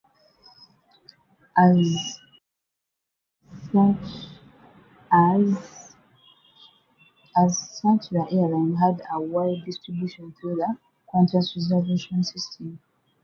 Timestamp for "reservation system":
11.55-12.79